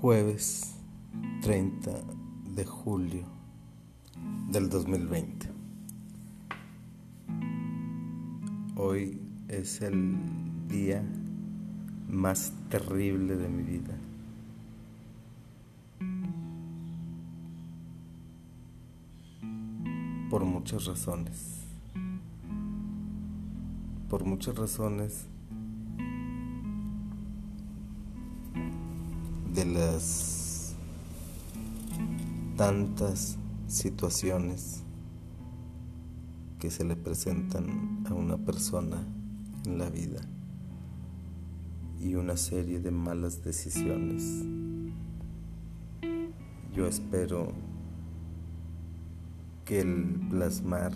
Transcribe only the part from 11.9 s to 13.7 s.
más terrible de mi